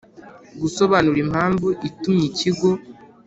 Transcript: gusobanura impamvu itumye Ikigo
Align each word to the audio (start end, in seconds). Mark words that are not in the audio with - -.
gusobanura 0.61 1.19
impamvu 1.25 1.67
itumye 1.89 2.25
Ikigo 2.31 2.69